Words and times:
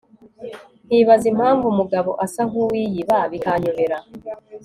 nkibaza 0.87 1.25
impamvu 1.33 1.65
umugabo 1.67 2.11
asa 2.25 2.41
nkuwiyiba 2.49 3.17
bikanyobera 3.31 3.97